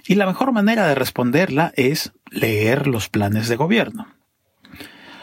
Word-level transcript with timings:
Y 0.07 0.15
la 0.15 0.27
mejor 0.27 0.53
manera 0.53 0.87
de 0.87 0.95
responderla 0.95 1.73
es 1.77 2.13
leer 2.31 2.87
los 2.87 3.09
planes 3.09 3.49
de 3.49 3.57
gobierno. 3.57 4.07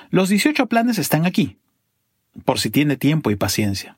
Los 0.10 0.28
18 0.28 0.68
planes 0.68 0.98
están 0.98 1.26
aquí, 1.26 1.58
por 2.44 2.60
si 2.60 2.70
tiene 2.70 2.98
tiempo 2.98 3.32
y 3.32 3.36
paciencia, 3.36 3.98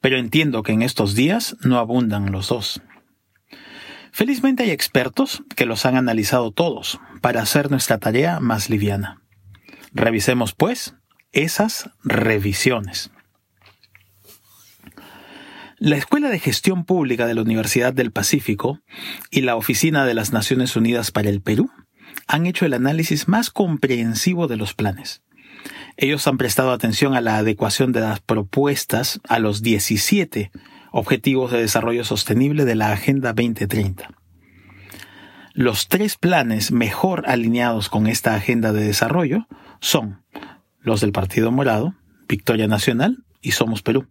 pero 0.00 0.16
entiendo 0.16 0.62
que 0.62 0.72
en 0.72 0.82
estos 0.82 1.14
días 1.14 1.56
no 1.64 1.78
abundan 1.78 2.30
los 2.30 2.48
dos. 2.48 2.82
Felizmente 4.12 4.64
hay 4.64 4.70
expertos 4.70 5.42
que 5.56 5.66
los 5.66 5.86
han 5.86 5.96
analizado 5.96 6.52
todos 6.52 7.00
para 7.20 7.42
hacer 7.42 7.70
nuestra 7.70 7.98
tarea 7.98 8.40
más 8.40 8.70
liviana. 8.70 9.22
Revisemos, 9.92 10.54
pues, 10.54 10.94
esas 11.32 11.90
revisiones. 12.02 13.10
La 15.78 15.96
Escuela 15.96 16.28
de 16.28 16.38
Gestión 16.38 16.84
Pública 16.84 17.26
de 17.26 17.34
la 17.34 17.42
Universidad 17.42 17.94
del 17.94 18.12
Pacífico 18.12 18.80
y 19.30 19.40
la 19.40 19.56
Oficina 19.56 20.04
de 20.04 20.12
las 20.14 20.32
Naciones 20.32 20.76
Unidas 20.76 21.10
para 21.10 21.30
el 21.30 21.40
Perú 21.40 21.70
han 22.26 22.46
hecho 22.46 22.66
el 22.66 22.74
análisis 22.74 23.28
más 23.28 23.50
comprensivo 23.50 24.46
de 24.46 24.58
los 24.58 24.74
planes. 24.74 25.22
Ellos 25.96 26.26
han 26.26 26.38
prestado 26.38 26.72
atención 26.72 27.14
a 27.14 27.20
la 27.20 27.38
adecuación 27.38 27.92
de 27.92 28.00
las 28.00 28.20
propuestas 28.20 29.20
a 29.28 29.38
los 29.38 29.62
17 29.62 30.50
Objetivos 30.92 31.52
de 31.52 31.60
Desarrollo 31.60 32.04
Sostenible 32.04 32.64
de 32.64 32.74
la 32.74 32.92
Agenda 32.92 33.32
2030. 33.32 34.19
Los 35.52 35.88
tres 35.88 36.16
planes 36.16 36.70
mejor 36.70 37.24
alineados 37.28 37.88
con 37.88 38.06
esta 38.06 38.34
agenda 38.34 38.72
de 38.72 38.84
desarrollo 38.84 39.46
son 39.80 40.22
los 40.80 41.00
del 41.00 41.12
Partido 41.12 41.50
Morado, 41.50 41.94
Victoria 42.28 42.68
Nacional 42.68 43.24
y 43.40 43.52
Somos 43.52 43.82
Perú. 43.82 44.06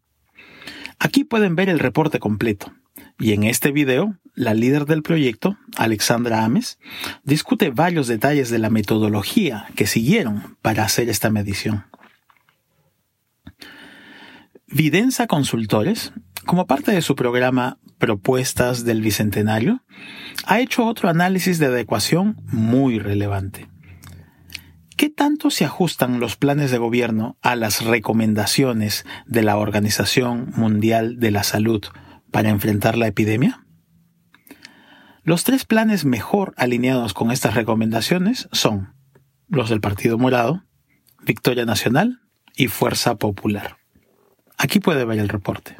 Aquí 0.99 1.23
pueden 1.23 1.55
ver 1.55 1.69
el 1.69 1.79
reporte 1.79 2.19
completo. 2.19 2.73
Y 3.17 3.33
en 3.33 3.43
este 3.43 3.71
video, 3.71 4.17
la 4.35 4.53
líder 4.53 4.85
del 4.85 5.01
proyecto, 5.01 5.57
Alexandra 5.77 6.43
Ames, 6.43 6.77
discute 7.23 7.69
varios 7.69 8.07
detalles 8.07 8.49
de 8.49 8.59
la 8.59 8.69
metodología 8.69 9.67
que 9.75 9.87
siguieron 9.87 10.57
para 10.61 10.83
hacer 10.83 11.09
esta 11.09 11.29
medición. 11.29 11.85
Videnza 14.67 15.27
Consultores 15.27 16.13
como 16.45 16.67
parte 16.67 16.91
de 16.91 17.01
su 17.01 17.15
programa 17.15 17.77
Propuestas 17.99 18.85
del 18.85 19.01
Bicentenario, 19.01 19.83
ha 20.45 20.59
hecho 20.59 20.85
otro 20.85 21.09
análisis 21.09 21.59
de 21.59 21.67
adecuación 21.67 22.37
muy 22.45 22.97
relevante. 22.97 23.69
¿Qué 24.97 25.09
tanto 25.09 25.49
se 25.49 25.63
ajustan 25.63 26.19
los 26.19 26.35
planes 26.35 26.71
de 26.71 26.77
gobierno 26.77 27.37
a 27.41 27.55
las 27.55 27.85
recomendaciones 27.85 29.05
de 29.27 29.43
la 29.43 29.57
Organización 29.57 30.51
Mundial 30.55 31.19
de 31.19 31.31
la 31.31 31.43
Salud 31.43 31.83
para 32.31 32.49
enfrentar 32.49 32.97
la 32.97 33.07
epidemia? 33.07 33.65
Los 35.23 35.43
tres 35.43 35.65
planes 35.65 36.05
mejor 36.05 36.53
alineados 36.57 37.13
con 37.13 37.31
estas 37.31 37.53
recomendaciones 37.53 38.49
son 38.51 38.95
los 39.47 39.69
del 39.69 39.81
Partido 39.81 40.17
Morado, 40.17 40.63
Victoria 41.23 41.65
Nacional 41.65 42.21
y 42.55 42.67
Fuerza 42.67 43.15
Popular. 43.15 43.77
Aquí 44.57 44.79
puede 44.79 45.05
ver 45.05 45.19
el 45.19 45.29
reporte. 45.29 45.77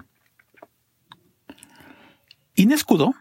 Inés 2.60 2.84
Cudó, 2.84 3.16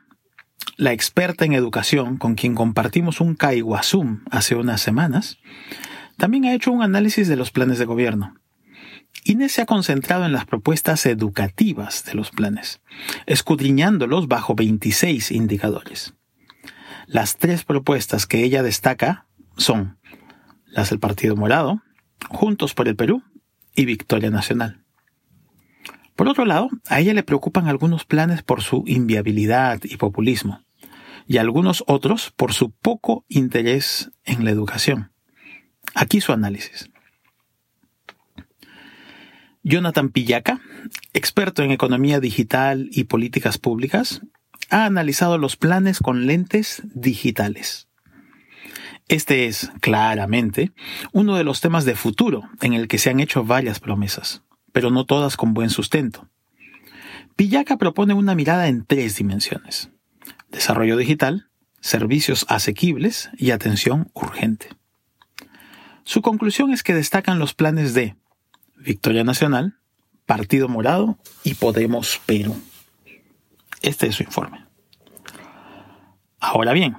la 0.76 0.92
experta 0.92 1.44
en 1.44 1.52
educación 1.52 2.16
con 2.16 2.34
quien 2.34 2.56
compartimos 2.56 3.20
un 3.20 3.36
Caiguazum 3.36 4.24
hace 4.32 4.56
unas 4.56 4.80
semanas, 4.80 5.38
también 6.16 6.46
ha 6.46 6.54
hecho 6.54 6.72
un 6.72 6.82
análisis 6.82 7.28
de 7.28 7.36
los 7.36 7.52
planes 7.52 7.78
de 7.78 7.84
gobierno. 7.84 8.34
Inés 9.22 9.52
se 9.52 9.62
ha 9.62 9.66
concentrado 9.66 10.26
en 10.26 10.32
las 10.32 10.44
propuestas 10.44 11.06
educativas 11.06 12.04
de 12.04 12.14
los 12.14 12.32
planes, 12.32 12.80
escudriñándolos 13.26 14.26
bajo 14.26 14.56
26 14.56 15.30
indicadores. 15.30 16.14
Las 17.06 17.36
tres 17.36 17.62
propuestas 17.62 18.26
que 18.26 18.42
ella 18.42 18.64
destaca 18.64 19.28
son 19.56 20.00
las 20.66 20.90
del 20.90 20.98
Partido 20.98 21.36
Morado, 21.36 21.80
Juntos 22.28 22.74
por 22.74 22.88
el 22.88 22.96
Perú 22.96 23.22
y 23.76 23.84
Victoria 23.84 24.30
Nacional. 24.30 24.82
Por 26.18 26.28
otro 26.28 26.44
lado, 26.44 26.68
a 26.88 26.98
ella 26.98 27.14
le 27.14 27.22
preocupan 27.22 27.68
algunos 27.68 28.04
planes 28.04 28.42
por 28.42 28.60
su 28.60 28.82
inviabilidad 28.88 29.78
y 29.84 29.98
populismo, 29.98 30.64
y 31.28 31.36
algunos 31.36 31.84
otros 31.86 32.32
por 32.34 32.52
su 32.52 32.72
poco 32.72 33.24
interés 33.28 34.10
en 34.24 34.44
la 34.44 34.50
educación. 34.50 35.12
Aquí 35.94 36.20
su 36.20 36.32
análisis. 36.32 36.90
Jonathan 39.62 40.08
Pillaca, 40.08 40.60
experto 41.14 41.62
en 41.62 41.70
economía 41.70 42.18
digital 42.18 42.88
y 42.90 43.04
políticas 43.04 43.56
públicas, 43.56 44.20
ha 44.70 44.86
analizado 44.86 45.38
los 45.38 45.56
planes 45.56 46.00
con 46.00 46.26
lentes 46.26 46.82
digitales. 46.82 47.86
Este 49.06 49.46
es, 49.46 49.70
claramente, 49.80 50.72
uno 51.12 51.36
de 51.36 51.44
los 51.44 51.60
temas 51.60 51.84
de 51.84 51.94
futuro 51.94 52.42
en 52.60 52.72
el 52.72 52.88
que 52.88 52.98
se 52.98 53.08
han 53.08 53.20
hecho 53.20 53.44
varias 53.44 53.78
promesas 53.78 54.42
pero 54.78 54.92
no 54.92 55.06
todas 55.06 55.36
con 55.36 55.54
buen 55.54 55.70
sustento. 55.70 56.28
Pillaca 57.34 57.78
propone 57.78 58.14
una 58.14 58.36
mirada 58.36 58.68
en 58.68 58.84
tres 58.84 59.16
dimensiones. 59.16 59.90
Desarrollo 60.52 60.96
digital, 60.96 61.48
servicios 61.80 62.46
asequibles 62.48 63.28
y 63.36 63.50
atención 63.50 64.12
urgente. 64.14 64.68
Su 66.04 66.22
conclusión 66.22 66.72
es 66.72 66.84
que 66.84 66.94
destacan 66.94 67.40
los 67.40 67.54
planes 67.54 67.92
de 67.92 68.14
Victoria 68.76 69.24
Nacional, 69.24 69.80
Partido 70.26 70.68
Morado 70.68 71.18
y 71.42 71.54
Podemos 71.54 72.20
Perú. 72.24 72.56
Este 73.82 74.06
es 74.06 74.14
su 74.14 74.22
informe. 74.22 74.64
Ahora 76.38 76.72
bien, 76.72 76.96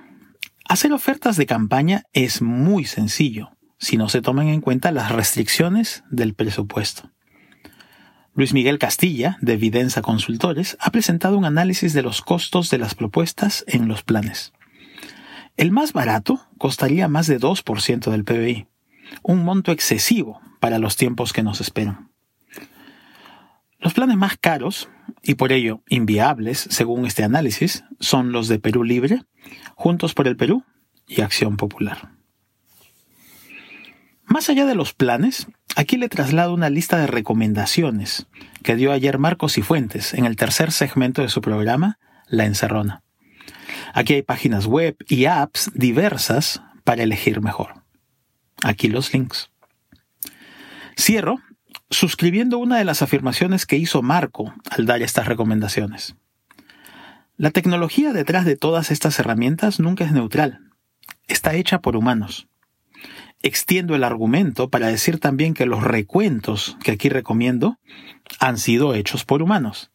hacer 0.68 0.92
ofertas 0.92 1.38
de 1.38 1.46
campaña 1.46 2.04
es 2.12 2.42
muy 2.42 2.84
sencillo 2.84 3.52
si 3.78 3.96
no 3.96 4.10
se 4.10 4.22
toman 4.22 4.50
en 4.50 4.60
cuenta 4.60 4.92
las 4.92 5.14
restricciones 5.14 6.04
del 6.10 6.34
presupuesto. 6.34 7.10
Luis 8.36 8.54
Miguel 8.54 8.80
Castilla, 8.80 9.38
de 9.42 9.54
Evidenza 9.54 10.02
Consultores, 10.02 10.78
ha 10.80 10.92
presentado 10.92 11.38
un 11.38 11.46
análisis 11.46 11.94
de 11.94 12.02
los 12.02 12.22
costos 12.22 12.70
de 12.70 12.78
las 12.78 12.96
propuestas 12.96 13.66
en 13.68 13.88
los 13.88 14.04
planes. 14.04 14.54
El 15.58 15.72
más 15.72 15.92
barato 15.92 16.40
costaría 16.58 17.08
más 17.08 17.28
de 17.28 17.40
2% 17.40 18.12
del 18.12 18.24
PBI, 18.24 18.68
un 19.24 19.44
monto 19.44 19.72
excesivo 19.72 20.40
para 20.60 20.80
los 20.80 20.96
tiempos 20.96 21.34
que 21.34 21.44
nos 21.44 21.60
esperan. 21.60 22.12
Los 23.80 23.94
planes 23.94 24.18
más 24.18 24.38
caros, 24.38 24.90
y 25.24 25.36
por 25.36 25.52
ello 25.52 25.82
inviables 25.90 26.68
según 26.70 27.06
este 27.06 27.24
análisis, 27.24 27.84
son 28.00 28.32
los 28.32 28.48
de 28.48 28.60
Perú 28.60 28.84
Libre, 28.84 29.24
Juntos 29.76 30.14
por 30.14 30.28
el 30.28 30.36
Perú 30.36 30.64
y 31.08 31.22
Acción 31.22 31.58
Popular. 31.58 32.12
Más 34.26 34.50
allá 34.50 34.66
de 34.66 34.76
los 34.76 34.94
planes, 34.94 35.48
aquí 35.76 35.98
le 35.98 36.10
traslado 36.10 36.54
una 36.54 36.70
lista 36.70 36.98
de 36.98 37.08
recomendaciones 37.08 38.28
que 38.64 38.76
dio 38.76 38.92
ayer 38.92 39.18
Marcos 39.18 39.58
y 39.58 39.62
Fuentes 39.62 40.14
en 40.14 40.26
el 40.26 40.36
tercer 40.36 40.72
segmento 40.72 41.22
de 41.22 41.30
su 41.30 41.42
programa, 41.42 42.00
La 42.28 42.46
Encerrona. 42.46 43.04
Aquí 43.94 44.14
hay 44.14 44.22
páginas 44.22 44.66
web 44.66 44.98
y 45.08 45.26
apps 45.26 45.72
diversas 45.74 46.62
para 46.84 47.04
elegir 47.04 47.42
mejor. 47.42 47.84
Aquí 48.64 48.88
los 48.88 49.14
links. 49.14 49.50
Cierro 50.98 51.40
suscribiendo 51.90 52.58
una 52.58 52.78
de 52.78 52.86
las 52.86 53.02
afirmaciones 53.02 53.66
que 53.66 53.78
hizo 53.78 54.02
Marco 54.02 54.54
al 54.70 54.86
dar 54.86 55.02
estas 55.02 55.28
recomendaciones. 55.28 56.16
La 57.38 57.52
tecnología 57.52 58.12
detrás 58.12 58.44
de 58.44 58.58
todas 58.58 58.92
estas 58.92 59.18
herramientas 59.18 59.80
nunca 59.80 60.04
es 60.04 60.12
neutral. 60.12 60.60
Está 61.28 61.54
hecha 61.54 61.80
por 61.80 61.96
humanos. 61.96 62.49
Extiendo 63.42 63.96
el 63.96 64.04
argumento 64.04 64.70
para 64.70 64.88
decir 64.88 65.20
también 65.20 65.54
que 65.54 65.66
los 65.66 65.84
recuentos 65.84 66.78
que 66.84 66.92
aquí 66.92 67.10
recomiendo 67.10 67.78
han 68.40 68.58
sido 68.58 68.94
hechos 68.94 69.24
por 69.24 69.42
humanos. 69.42 69.92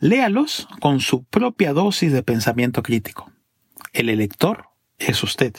Léalos 0.00 0.68
con 0.80 1.00
su 1.00 1.24
propia 1.24 1.72
dosis 1.72 2.12
de 2.12 2.22
pensamiento 2.22 2.82
crítico. 2.82 3.32
El 3.92 4.10
elector 4.10 4.68
es 4.98 5.22
usted. 5.22 5.54